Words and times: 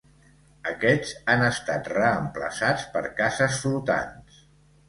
Aquests 0.71 1.11
han 1.33 1.43
estat 1.49 1.89
reemplaçats 1.97 2.89
per 2.97 3.05
cases 3.23 3.63
flotants. 3.67 4.43